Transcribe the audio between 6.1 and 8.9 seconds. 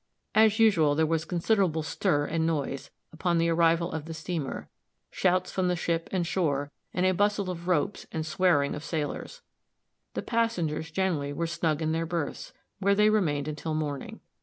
and shore, and a bustle of ropes and swearing of